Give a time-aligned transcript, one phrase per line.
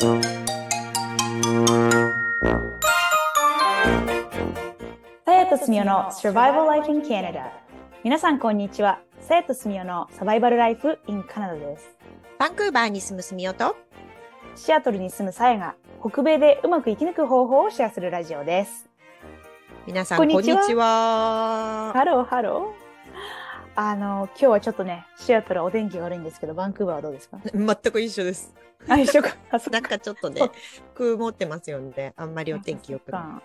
[0.00, 0.06] さ
[5.32, 7.50] やとすみおの Survival Life in Canada
[8.04, 9.00] 皆さんこんにちは。
[9.18, 11.96] さやとすみおのサバイバルライフ in Canada です。
[12.38, 13.74] バンクーバーに住むすみおと、
[14.54, 18.88] シアトルに住むさやが北米でうまく生き抜く方法をシェアするラジオです。
[19.84, 20.54] 皆さん、こんにちは。
[20.54, 21.90] こんにちは。
[21.92, 22.88] ハローハロー
[23.74, 27.38] あの今日はちょっとねシアトルはお天気が悪いんですけどバンクーバーはどうですか？
[27.52, 28.54] 全く一緒です。
[28.86, 29.30] あ一緒 か。
[29.70, 30.50] なんかちょっとね、
[30.94, 32.12] 曇ってますよね。
[32.16, 33.22] あんまりお天気よくない。
[33.22, 33.42] か。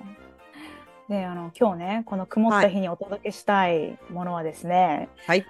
[1.10, 5.46] であの今日ねこの曇った日にお届けしたいものはですね、はい。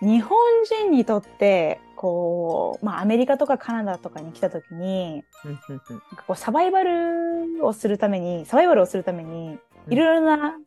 [0.00, 5.80] 日本人にとってこう、まあ、アメリカとかカナダとかに来た時にうんうんうん。
[5.88, 9.92] なんかこうサバイバルをするためにサバイバルをするためにうん。
[9.92, 10.58] いろいろな、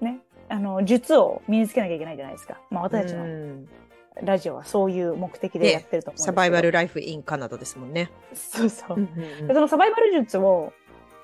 [0.00, 3.68] ねあの術を身につけなきゃいけないじゃないですか、まあ、私たちうのん
[4.22, 8.10] ラジオはそういう目的でやってると思うサバイバルライフインカナダですもんね。
[8.34, 10.72] そうそう、うんうんうそのサバイバル術を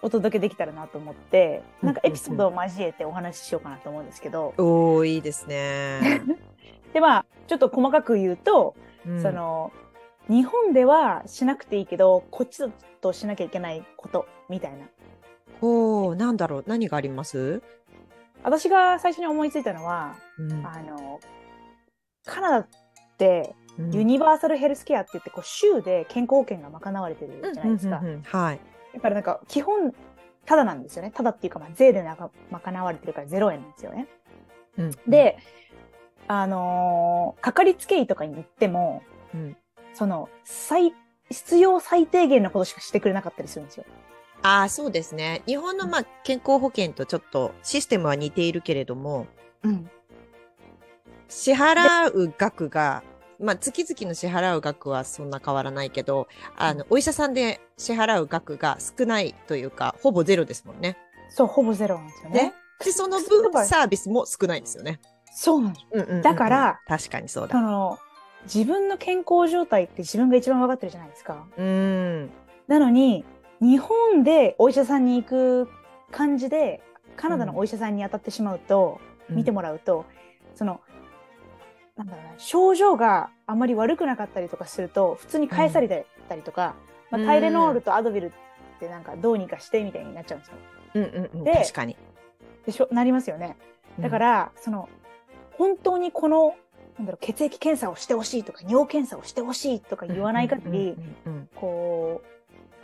[0.02, 6.22] お届けできたらなと思ってなんかエピソードを交えてお話ししようかなと思うんですけど、おー、いいですね。
[6.92, 8.74] でまあちょっと細かく言うと、
[9.06, 9.22] うん。
[9.22, 9.72] その
[10.28, 12.68] 日本ではしなくていいけどこっちだ
[13.00, 14.86] としなきゃいけないことみたいな。
[15.60, 16.64] おー、なんだろう。
[16.66, 17.62] 何があります？
[18.42, 20.66] 私が最初に思いついたのはうん。
[20.66, 21.20] あの
[22.24, 22.66] カナダ
[23.78, 23.94] うん。
[23.94, 28.60] ユニバーサルヘルスケアって言ってこう州で健康保険が賄われてるじゃないですか、うんうんうんはい。
[28.94, 29.94] だからなんか基本
[30.44, 31.12] ただなんですよね。
[31.14, 34.08] ただっていうかまあ税でなか賄われてるから0円なんですよね。
[34.78, 35.38] うんで
[36.28, 39.02] あのーかかりつけ医とかに行っても
[39.34, 39.56] うん。
[39.94, 40.94] その最
[41.30, 43.84] 必要最低限のことしかしてくれなかったりするんですよ。
[44.42, 45.42] ああ、そうですね。
[45.46, 49.26] 日本のまあ健康保険とちょっとシステムは似ているけれども、
[49.62, 49.90] うん、
[51.28, 53.02] 支払う額が、
[53.42, 60.96] まあ、月々の支払う額はそんな変わらないけど、あの、お医者さんで支払う額が少ないというか、ほぼゼロですもんね。
[61.28, 62.42] そうほぼゼロなんですよね。
[62.42, 65.00] ねで、その分サービスも少ないんですよね。
[65.34, 65.86] そうなんです。
[65.92, 67.52] うんうんうんうんだから、確かにそうだ。
[67.52, 67.98] その
[68.44, 71.46] 自分の健康状態って自分が一番分かってるじゃないですか。
[71.56, 72.30] うーん。
[72.68, 73.24] なのに
[73.60, 75.68] 日本でお医者さんに行く
[76.10, 76.82] 感じで
[77.16, 80.04] カナダのお医者さんに当たってしまうと、見てもらうと
[80.54, 80.80] その
[82.04, 86.74] なんだろうな症状があまり悪くなかったりとかすると普通に返されたりとか、
[87.10, 88.30] まあ、タイレノールとアドビルっ
[88.80, 90.54] てなんかどうにかしてみたいになっちゃうんですよ。
[90.94, 91.44] うんうんうん。
[91.44, 91.96] で確かに。
[92.66, 92.88] でしょ？
[92.90, 93.56] なりますよね。
[94.00, 94.88] だから、その
[95.52, 96.56] 本当にこの
[96.98, 100.96] なんだろう血液検査をしてほしいとか尿検査をしてほしいとかうん、言わない限り、
[101.26, 102.26] うんうんこう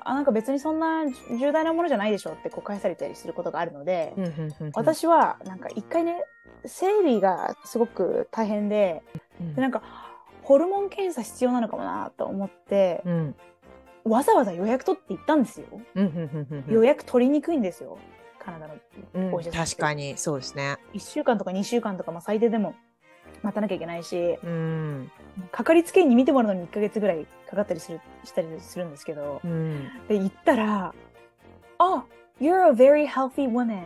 [0.05, 6.23] あなんか別にそんな重大なものじゃないでしょってこう返されたりすることがあるので、うんうんうんうん、私はなんか一回ね
[6.65, 9.03] 生理がすごく大変で
[9.41, 9.83] うんでなんか
[10.43, 13.35] ホルモン検査必要なのかもなと思って、うん。
[14.05, 17.99] わざわざ予約取って行ったんですよ、うんうんうんうん予約取りにくいんですよ。
[18.39, 18.75] カナダの
[19.13, 20.17] うんお医者さん確かに。
[20.17, 20.79] そうですね。
[20.95, 22.75] 1週間とか2週間とか、まあ、最低でも
[23.43, 25.11] 待たなきゃいけないしうん。
[25.53, 29.89] かかりつけ医に見てもらうのに1ヶ月ぐらいかかったりするしたりするんですけどうん。
[30.09, 30.95] で行ったら
[31.79, 32.05] 「あ
[32.41, 33.85] You're a very healthy woman.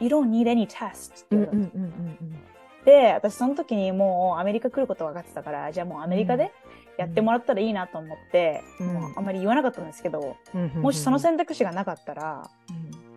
[0.00, 1.88] You don't need any tests」ってうんうん言わ
[2.84, 6.52] れで私その時にもうアメリカ来ること分かってたからじゃあもうアメリカで
[6.98, 8.86] やってもらったらいいなと思って、うん。
[8.86, 10.82] もうあんまり言わなかったんですけど、うんうんうん。
[10.82, 12.48] もしその選択肢がなかったら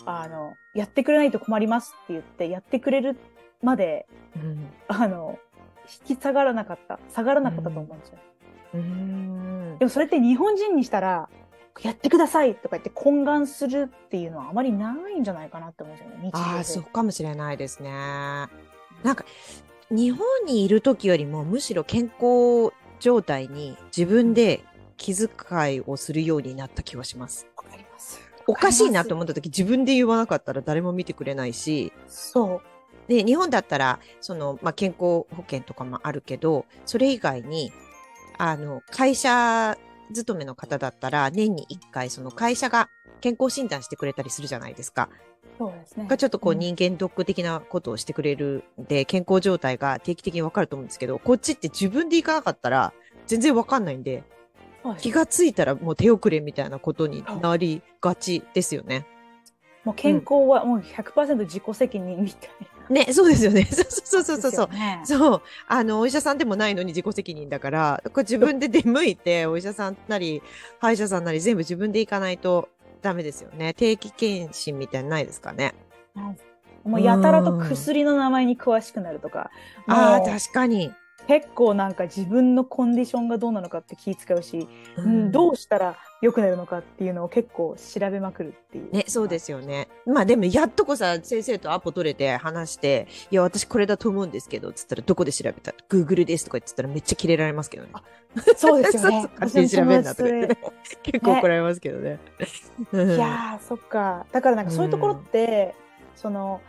[0.05, 3.17] あのやってくれないと困りますって言ってやってくれる
[3.62, 4.69] までうん。
[4.88, 5.38] あの
[6.09, 7.00] 引き下がらなかった。
[7.13, 8.18] 下がらなかったと思うんですよ、
[8.75, 9.78] うん。
[9.79, 11.29] でもそれって日本人にしたら
[11.81, 17.90] やってくださいとか言って懇願するっていうのはあまりないんじゃないかなって思うんですよねああそうかもしれないですね。
[17.91, 18.47] な
[19.13, 19.25] んか
[19.89, 24.63] 日本にいる時よりもむしろ健康状態に自分で
[24.97, 27.47] 気遣いをするようになった気はします。
[27.56, 28.19] わかります。
[28.47, 32.62] おかしいなと思思った時自分で言わなかったら誰も見てくれないし、そう
[33.07, 37.72] で、日本だったら、その、まあ、健康保険とかもあるけど、それ以外に、
[38.38, 39.78] あの、会社
[40.13, 42.89] 勤めの方だったら、年に1回、その会社が
[43.21, 45.09] 健康診断してくれたりするじゃないですか。
[45.57, 52.94] そうですねがちょっとこううん人間ドック的なことをしてくれるんで、健康状態が定期的にわかると思うんですけど、こっちって自分で行かなかったら
[53.25, 54.24] 全然わかんないんで、
[55.00, 59.06] 気がついたらもう手遅れみたいなことになりがちですよね。
[59.83, 62.76] もう健康はもう100%自己責任みたいな。
[62.89, 63.66] ね、そうですよね。
[63.66, 65.42] そうそうそうそうねそう。
[65.68, 70.42] あの、お医者さんでもないのに自己責任だから、これ自分で出向いて、お医者さんなり、
[70.80, 72.69] 歯医者さんなり全部自分で行かないと
[73.01, 73.74] ダメですよね。
[73.74, 75.74] 定期検診みたいなのないですかね。
[76.84, 79.51] もうやたらと薬の名前に詳しくなるとか、
[79.88, 80.94] ああ、確かに。
[81.28, 88.91] 結構なんか自分のコンディションがどうなのかって気使うし、うん、どうしたら良くなるのかっていうのを結構調べまくるっていう。
[88.91, 89.87] ね、そうですよね。
[90.05, 97.91] まあでも、やっとこさ、先生とアポ取れて話して、いや、私これだと思うんですけど、つったら、どこで調べた ?Google ですとか言ってたらめっちゃキレられますけどね。
[98.55, 99.29] そうですよね。
[99.39, 100.59] 勝手に調べんなとか言ってね。
[101.03, 102.19] 結構怒られますけどね。
[102.93, 104.25] うんいやー、そっか。
[104.31, 105.75] だからなんかそういうところって、
[106.15, 106.61] その、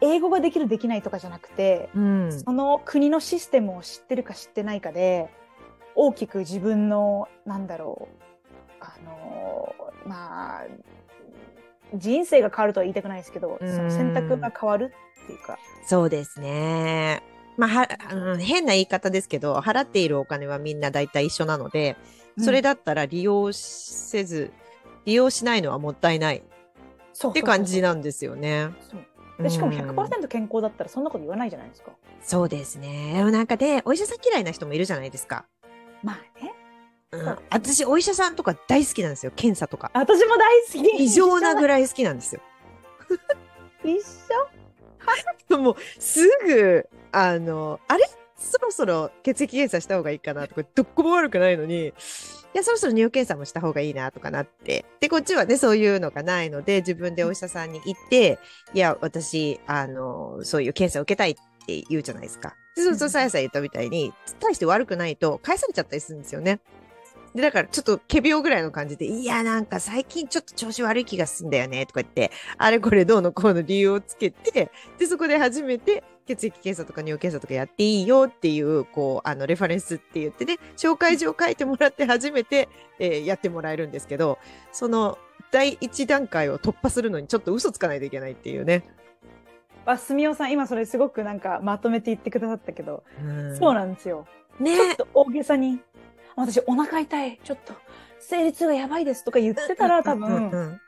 [0.00, 2.32] 英語ができるできないとかじゃなくて、うん。
[2.32, 5.28] その国のシステムを知ってるか知ってないかで、
[5.94, 8.23] 大きく自分の、なんだろう、
[8.84, 10.64] あのーまあ、
[11.94, 14.92] 人生が変わるとは言いたくないですけど、うんその選択が変わる
[15.24, 17.22] っていうか、そうですね。
[17.56, 17.88] まあ、は、
[18.32, 21.96] うん、変な言い方ですけど、払っているお金はみんな大体一緒なので、
[22.38, 24.50] それだだったら利用せず、
[25.04, 28.70] 利用しないのはもったいないって感じなんですよね。
[29.38, 31.92] でしかもうん100%健康だったらそんなこと言わないじゃないですか。
[32.22, 33.22] そうですね。
[33.30, 35.44] なんかで、お医者さん嫌いな人もいるじゃないですか。
[36.02, 36.53] まあね。
[37.14, 39.32] うん私、お医者さんとか大好きなんですよ。
[39.34, 39.90] 検査とか。
[39.94, 41.04] 私も大好き。
[41.04, 42.40] 異常なぐららい好きなんですよ。
[43.84, 43.96] い。
[43.98, 44.02] 一
[45.48, 45.58] 緒？
[45.58, 48.04] もう、すぐ、あの、あれ？
[48.36, 51.92] そろそろ血液検査した方がいいかなとか、どっこも悪くないのに、い
[52.52, 54.84] や、そろそろ尿検査もした方がいいなとかなって。
[55.00, 58.38] で、こっちはね、そういうのがないので、自分でお医者さんに行って、
[58.74, 61.34] いや、私、あの、そういう検査を受けたいっ
[61.66, 62.54] て言うじゃないですか。
[62.76, 66.60] で、そうそう、さやさん言ったみたいに、大して悪くないと返されちゃったりするんですよね。
[67.34, 84.38] で、だからちょっと仮病ぐらいの感じで、いや、なんか最近ちょっと調子悪い気がすんだよね、とか言って、あれこれどうのこうの理由をつけて、で、そこで初めて血液検査とか尿検査とかやっていいよっていう、こう、あの、レファレンスって言ってね、紹介状を書いてもらって初めて、えーやってもらえるんですけど、
[84.72, 85.18] その、
[85.50, 88.84] 第一段階を突破するのにちょっと嘘つかないといけないっていうね。
[89.86, 94.26] あ、すみおさん、今それすごくなんかまとめて言ってくださったけど、うんそうなんですよ。
[94.58, 95.80] ねちょっと大げさに、
[96.36, 97.72] 私お腹痛い、ちょっと
[98.18, 100.80] 生理痛がやばいですとか言ってたら多うんう分、ん。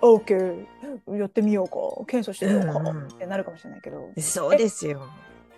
[0.00, 4.10] オーケー、やってみようか、検査してみようか、うんうんってなるかもしれないけど。
[4.16, 4.22] うん。
[4.22, 5.02] そうですよ。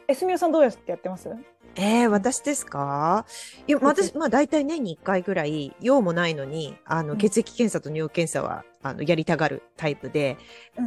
[0.09, 1.29] え、すみおさんどうやってやってます？
[1.75, 3.27] えー、私ですか？
[3.67, 7.19] いや、私、まあ大体年に1回ぐらい、用もないのに、あの、うん。
[7.19, 10.37] 血液検査と尿検査は、あの、やりたがるタイプで、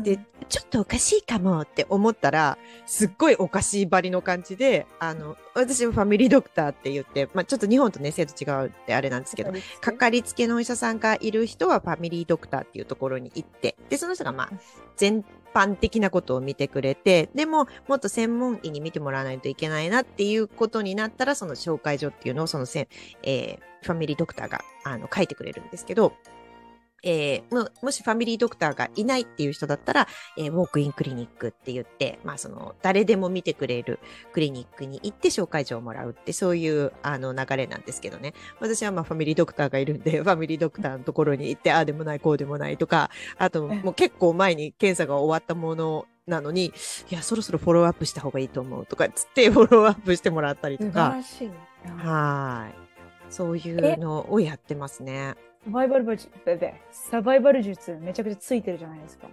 [0.04, 9.52] でうん、ちょっとおかしいかもって思ったら、すっごいおかしいばりの感じで、あの、私はファミリードクターって言って、まあちょっと日本とね、制度違うってあれなんですけど、
[9.82, 14.50] かかりつけのお医者さんがいる人はファミリードクターっていうところに行って、で、その人がまあ、
[14.98, 15.24] 全
[15.54, 22.88] 般的なことを見てくれて、でも、もっと専門医に見てもらわないといけないなっていうことになったら、その紹介状っていうのを、そのせん、
[23.24, 26.14] えーファミリードクターが、あの、書いてくれるんですけど、
[27.04, 30.08] えーももしファミリードクターがいないっていう人だったら、
[30.38, 34.00] えーウォークインクリニックって言って、まあその、誰でも見てくれる
[34.34, 38.34] クリニックに行って紹介状をもらうって、そういうあの流れなんですけどね。
[38.60, 46.72] 私はまあファミリードクターがいるんで、 ファミリードクターのところに行って、ああでもない、こうでもないとか、あとえもう結構前に検査が終わったものなのに、い
[47.14, 51.16] や、そろそろフォローアップした方がいいと思うとか、つってフォローアップしてもらったりとか。
[51.98, 52.74] はーい。
[53.30, 55.36] そういうのをやってますね。
[55.66, 56.30] サバイバル術、
[56.92, 59.28] サバイバル術めちゃくちゃついてるじゃないですか。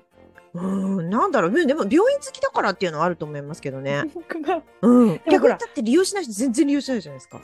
[0.55, 1.67] うーん、なんだろう。
[1.67, 4.03] でも病院好きだからっていうのはあると思いますけどね。
[4.83, 5.21] うん。
[5.31, 7.41] 逆にだって利用しない人全然利用しないじゃないですか。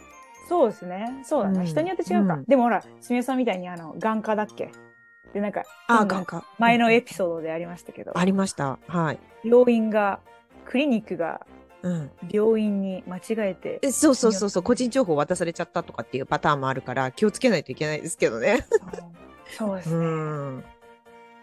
[0.49, 1.21] そうですね。
[1.25, 1.61] そうだね。
[1.61, 2.35] うん人によって違うか。
[2.35, 4.71] うんでもほら、すみおさんみたいにあの、眼科だっけ？
[5.33, 6.45] で、なんか、あ、眼科。
[6.59, 8.79] 前のエピソードでありましたけど、ありました。
[8.87, 9.19] はい。
[9.45, 10.21] 病院が、
[10.67, 11.47] クリニックが
[11.83, 12.11] うん。
[12.31, 18.65] 病院に間違えて、えそうそうそうそう、個人情報渡されちゃったとかっていうパターンもあるから気をつけないといけないですけどね。
[19.57, 19.97] そうですね。
[20.07, 20.61] うん。
[20.61, 20.65] だ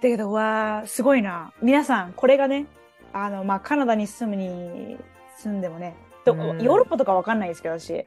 [0.02, 1.54] けど、わー、すごいな。
[1.62, 2.68] 皆さん、これがね、
[3.12, 4.98] あの、まあ、カナダに住むに、
[5.38, 8.06] 住んでもね、どうんヨーロッパとかわかんないですけど、私。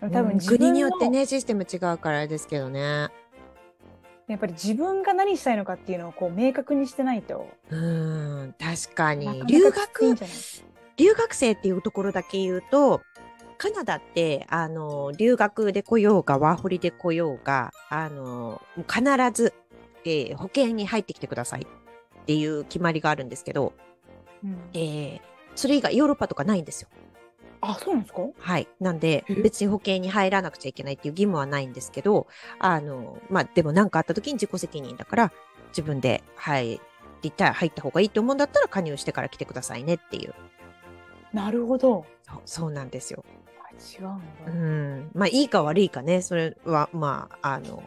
[0.00, 3.08] 多分国によってね、システム違うからですけどね。
[4.28, 7.48] やっぱり自分が何したいのかっていうのをこう明確にしてないと。
[7.68, 10.16] うん、確かに留学、
[10.96, 13.00] 留学生っていうところだけ言うと、
[13.58, 19.52] カナダって、あの、留学で来ようが、ワーホリで来ようが、あの、必ず、
[20.04, 23.74] えー保険に入ってきてくださいっていう決まりがあるんですけど、
[24.42, 25.20] うんえー
[25.56, 26.88] それ以外ヨーロッパとかないんですよ。
[27.60, 28.22] あ、そうなんですか？
[28.38, 28.68] はい。
[28.78, 32.28] なんでえ、別に保険に入らなくちゃいけないっていう義務はないんですけど、
[32.60, 35.32] あの、まあ、でも何かあった時に自己責任だから、
[35.70, 36.80] 自分で入
[37.20, 40.34] りたい、入った方がいいと思うんだったら加入してから来てくださいねっていう。
[41.32, 42.04] なるほど。
[42.44, 43.24] そうなんですよ。
[43.58, 44.52] あ違うんだ。
[44.52, 45.10] うん。
[45.14, 47.82] まあ、いいか悪いかね、それは、まあ、あの、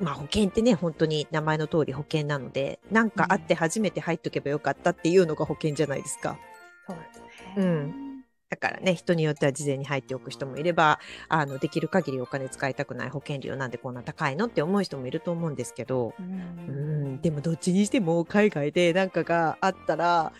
[0.00, 6.38] まあ、保険ってね、本当に名前の通り保険なので、なんかあって初めて入っとけばよかったっていうのが保険じゃないですか。
[6.86, 7.54] そうですね。
[7.56, 8.04] うん
[8.50, 20.32] だからね、人によっては事前に入っておく人もいれば、あの、できる限りお金使いたくない保険料なんでこんな高いのって思う人もいると思うんですけど、ううんん、でもどっちにしても海外でなんかがあったら、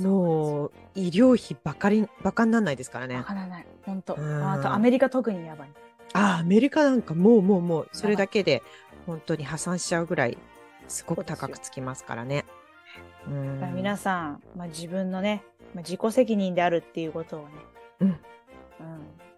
[0.00, 3.24] もう医療費ばかり、ばかにならないですからねわ。
[3.24, 3.66] からない。
[3.82, 4.14] 本当。
[4.14, 5.68] うんあとアメリカ特にやばい。
[6.12, 8.62] あ、アメリカなんかもうもうもう、それだけで
[9.06, 10.38] 本当に破産しちゃうぐらい、
[10.88, 12.44] すごく高くつきますからね。
[13.28, 17.46] うんだから皆さん、まあ、自分のね、まあ、自己責任であるっていうことをね、
[18.00, 18.16] うんうん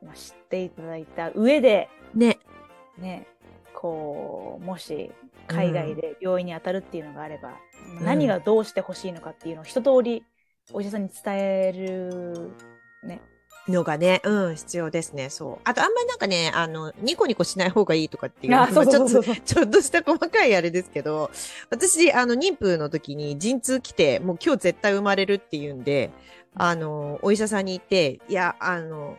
[0.04, 2.38] まあ、知っていただいた上で、ね、
[2.98, 3.26] ね、
[3.75, 5.12] こう、もし
[5.46, 10.25] 海外で病院に当たるっていうのがあれば、ん何がどうしてほしいのかっていうのを一通り
[10.73, 12.50] お医者さんに伝える、
[13.04, 13.20] ね、
[13.68, 15.30] のがね、うん、必要ですね。
[15.30, 15.58] そう。
[15.64, 19.23] あと、あんまりなんかね、あの、ニコニコしない方がいいとかっていう、ちょっと。
[19.44, 21.30] ちょっとした細かいあれですけど、
[21.70, 26.11] 私、あの、妊婦の時に陣痛来て、もう今日絶対生まれるっていうんで、
[26.54, 29.16] あの、お医者さんに行って、いや、あの、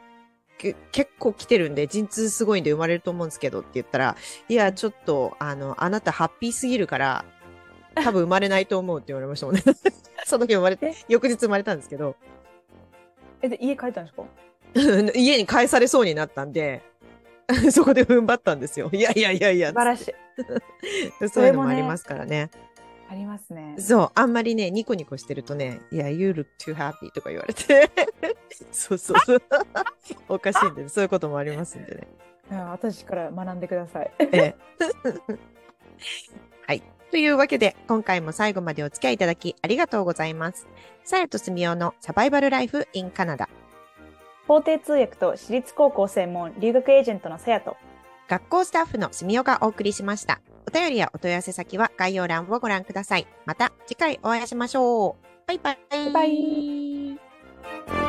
[0.58, 4.16] け結構来てるんで、陣痛すごいんで生まれると思うんですけどって言ったら、
[4.50, 7.26] いや、ちょっと、あの、あなたハッピーすぎるから、
[7.96, 9.64] 多分生まれないと思うって言われましたもんね。
[10.28, 12.16] その時生まれてえ、翌日生まれたんですけど、
[13.42, 14.24] え、で、家帰ったんですか？
[15.16, 16.82] 家に返されそうになったんで、
[17.72, 18.90] そこで踏ん張ったんですよ。
[18.94, 20.08] いやいやいやいや素、晴らし
[21.24, 21.30] い。
[21.30, 22.50] そういうのもありますからね。
[23.10, 23.76] ありますね。
[23.80, 27.90] そう、あんまりね、ニコニコしてるとね、いや、you look too happy とか言われて。
[28.74, 29.42] そうそうそう。
[30.28, 32.08] おかしいんで、そういうこともありますんでね。
[32.52, 34.12] うん私から学んでください。
[34.20, 34.56] ええ
[36.66, 36.84] はい。
[37.12, 40.68] というわけで、今回も最後までお付き合いいただきありがとうございます。
[41.04, 43.50] さやとすみおのサバイバルライフ in カナダ。
[44.48, 47.78] 法廷通訳と私立高校専門留学エージェントのさやと、
[48.28, 50.42] 学校スタッフのすみおがお送りしました。
[50.68, 53.28] お便りやお問い合わせ先は概要欄をご覧ください。
[53.46, 55.48] また次回お会いしましょう。
[55.48, 55.78] バイバイ。
[55.90, 58.07] バイバイ